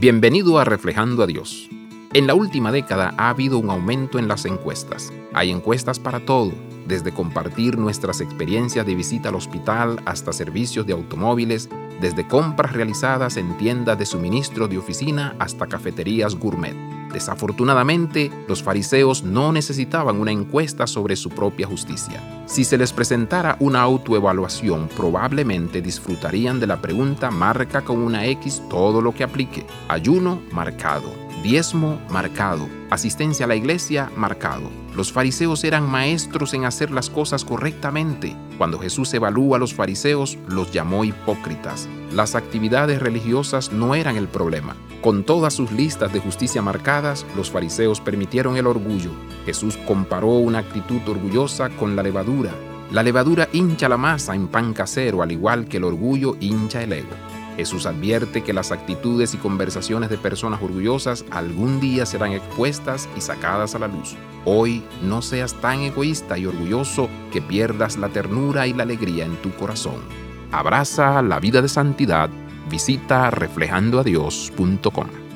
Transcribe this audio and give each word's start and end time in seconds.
Bienvenido 0.00 0.60
a 0.60 0.64
Reflejando 0.64 1.24
a 1.24 1.26
Dios. 1.26 1.68
En 2.12 2.28
la 2.28 2.34
última 2.34 2.70
década 2.70 3.14
ha 3.18 3.30
habido 3.30 3.58
un 3.58 3.68
aumento 3.68 4.20
en 4.20 4.28
las 4.28 4.44
encuestas. 4.44 5.12
Hay 5.34 5.50
encuestas 5.50 5.98
para 5.98 6.24
todo, 6.24 6.52
desde 6.86 7.12
compartir 7.12 7.76
nuestras 7.76 8.20
experiencias 8.20 8.86
de 8.86 8.94
visita 8.94 9.30
al 9.30 9.34
hospital 9.34 10.00
hasta 10.04 10.32
servicios 10.32 10.86
de 10.86 10.92
automóviles, 10.92 11.68
desde 12.00 12.28
compras 12.28 12.74
realizadas 12.74 13.36
en 13.36 13.56
tiendas 13.56 13.98
de 13.98 14.06
suministro 14.06 14.68
de 14.68 14.78
oficina 14.78 15.34
hasta 15.40 15.66
cafeterías 15.66 16.36
gourmet. 16.36 16.76
Desafortunadamente, 17.12 18.30
los 18.48 18.62
fariseos 18.62 19.22
no 19.22 19.52
necesitaban 19.52 20.20
una 20.20 20.32
encuesta 20.32 20.86
sobre 20.86 21.16
su 21.16 21.30
propia 21.30 21.66
justicia. 21.66 22.22
Si 22.46 22.64
se 22.64 22.78
les 22.78 22.92
presentara 22.92 23.56
una 23.60 23.82
autoevaluación, 23.82 24.88
probablemente 24.88 25.82
disfrutarían 25.82 26.60
de 26.60 26.66
la 26.66 26.80
pregunta 26.80 27.30
marca 27.30 27.82
con 27.82 27.98
una 27.98 28.26
X 28.26 28.62
todo 28.68 29.00
lo 29.00 29.14
que 29.14 29.24
aplique. 29.24 29.66
Ayuno 29.88 30.40
marcado, 30.52 31.12
diezmo 31.42 32.00
marcado, 32.10 32.68
asistencia 32.90 33.44
a 33.44 33.48
la 33.48 33.56
iglesia 33.56 34.10
marcado. 34.16 34.70
Los 34.94 35.12
fariseos 35.12 35.64
eran 35.64 35.88
maestros 35.88 36.54
en 36.54 36.64
hacer 36.64 36.90
las 36.90 37.10
cosas 37.10 37.44
correctamente. 37.44 38.36
Cuando 38.56 38.78
Jesús 38.78 39.12
evalúa 39.14 39.56
a 39.56 39.60
los 39.60 39.74
fariseos, 39.74 40.38
los 40.48 40.72
llamó 40.72 41.04
hipócritas. 41.04 41.88
Las 42.12 42.34
actividades 42.34 43.00
religiosas 43.00 43.72
no 43.72 43.94
eran 43.94 44.16
el 44.16 44.28
problema. 44.28 44.76
Con 45.02 45.22
todas 45.22 45.54
sus 45.54 45.70
listas 45.70 46.12
de 46.12 46.20
justicia 46.20 46.62
marcadas, 46.62 47.24
los 47.36 47.50
fariseos 47.50 48.00
permitieron 48.00 48.56
el 48.56 48.66
orgullo. 48.66 49.10
Jesús 49.46 49.76
comparó 49.86 50.30
una 50.30 50.58
actitud 50.58 51.00
orgullosa 51.06 51.68
con 51.70 51.94
la 51.94 52.02
levadura. 52.02 52.52
La 52.90 53.02
levadura 53.02 53.48
hincha 53.52 53.88
la 53.88 53.98
masa 53.98 54.34
en 54.34 54.48
pan 54.48 54.72
casero, 54.72 55.22
al 55.22 55.30
igual 55.30 55.68
que 55.68 55.76
el 55.76 55.84
orgullo 55.84 56.36
hincha 56.40 56.82
el 56.82 56.94
ego. 56.94 57.27
Jesús 57.58 57.84
advierte 57.84 58.42
que 58.42 58.54
las 58.54 58.72
actitudes 58.72 59.34
y 59.34 59.36
conversaciones 59.36 60.08
de 60.08 60.16
personas 60.16 60.62
orgullosas 60.62 61.26
algún 61.30 61.78
día 61.78 62.06
serán 62.06 62.32
expuestas 62.32 63.06
y 63.14 63.20
sacadas 63.20 63.74
a 63.74 63.78
la 63.78 63.88
luz. 63.88 64.16
Hoy 64.46 64.82
no 65.02 65.20
seas 65.20 65.52
tan 65.54 65.80
egoísta 65.80 66.38
y 66.38 66.46
orgulloso 66.46 67.10
que 67.30 67.42
pierdas 67.42 67.98
la 67.98 68.08
ternura 68.08 68.66
y 68.66 68.72
la 68.72 68.84
alegría 68.84 69.26
en 69.26 69.36
tu 69.42 69.50
corazón. 69.56 70.00
Abraza 70.52 71.20
la 71.20 71.38
vida 71.40 71.60
de 71.60 71.68
santidad 71.68 72.30
Visita 72.68 73.30
reflejandoadios.com. 73.30 75.27